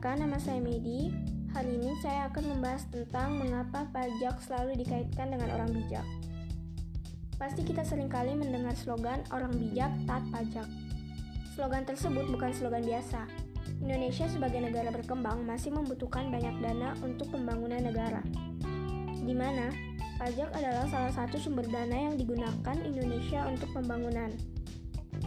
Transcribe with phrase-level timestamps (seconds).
[0.00, 1.12] Perkenalkan, nama saya Medi.
[1.52, 6.08] Hari ini saya akan membahas tentang mengapa pajak selalu dikaitkan dengan orang bijak.
[7.36, 10.64] Pasti kita sering kali mendengar slogan orang bijak taat pajak.
[11.52, 13.28] Slogan tersebut bukan slogan biasa.
[13.84, 18.24] Indonesia sebagai negara berkembang masih membutuhkan banyak dana untuk pembangunan negara.
[19.20, 19.68] Di mana
[20.16, 24.32] pajak adalah salah satu sumber dana yang digunakan Indonesia untuk pembangunan.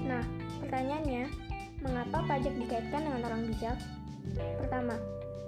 [0.01, 0.25] Nah,
[0.65, 1.29] pertanyaannya,
[1.85, 3.77] mengapa pajak dikaitkan dengan orang bijak?
[4.57, 4.95] Pertama,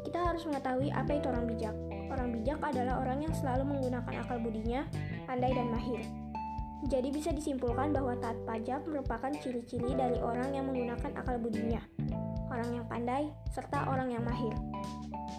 [0.06, 1.76] kita harus mengetahui apa itu orang bijak.
[2.14, 4.86] Orang bijak adalah orang yang selalu menggunakan akal budinya,
[5.26, 6.02] pandai dan mahir.
[6.86, 11.82] Jadi bisa disimpulkan bahwa taat pajak merupakan ciri-ciri dari orang yang menggunakan akal budinya,
[12.54, 14.54] orang yang pandai, serta orang yang mahir.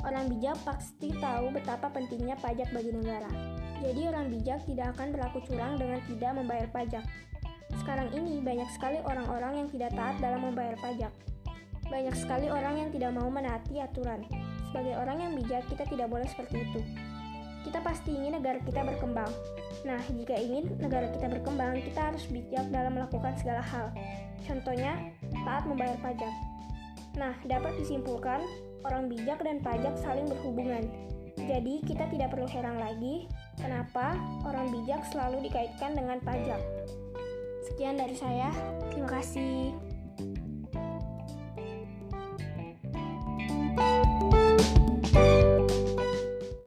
[0.03, 3.31] Orang bijak pasti tahu betapa pentingnya pajak bagi negara.
[3.79, 7.05] Jadi orang bijak tidak akan berlaku curang dengan tidak membayar pajak.
[7.79, 11.13] Sekarang ini banyak sekali orang-orang yang tidak taat dalam membayar pajak.
[11.87, 14.27] Banyak sekali orang yang tidak mau menaati aturan.
[14.71, 16.81] Sebagai orang yang bijak, kita tidak boleh seperti itu.
[17.67, 19.31] Kita pasti ingin negara kita berkembang.
[19.83, 23.91] Nah, jika ingin negara kita berkembang, kita harus bijak dalam melakukan segala hal.
[24.47, 24.99] Contohnya,
[25.43, 26.35] taat membayar pajak.
[27.19, 28.43] Nah, dapat disimpulkan,
[28.87, 30.87] orang bijak dan pajak saling berhubungan.
[31.35, 33.27] Jadi, kita tidak perlu heran lagi
[33.59, 34.15] kenapa
[34.47, 36.63] orang bijak selalu dikaitkan dengan pajak.
[37.67, 38.55] Sekian dari saya,
[38.95, 39.75] terima kasih.